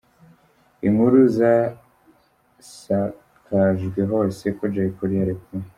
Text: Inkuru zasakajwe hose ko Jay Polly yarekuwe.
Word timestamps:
Inkuru 0.87 1.17
zasakajwe 1.37 4.01
hose 4.11 4.45
ko 4.57 4.63
Jay 4.73 4.89
Polly 4.95 5.15
yarekuwe. 5.21 5.65